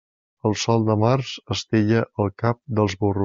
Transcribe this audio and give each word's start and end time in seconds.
El 0.49 0.55
sol 0.61 0.85
de 0.87 0.95
març 1.03 1.35
estella 1.57 2.01
el 2.25 2.33
cap 2.45 2.63
dels 2.81 2.97
burros. 3.05 3.19